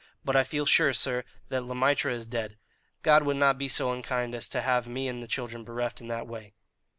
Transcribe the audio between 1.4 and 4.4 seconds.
that Le Maître is dead. God would not be so unkind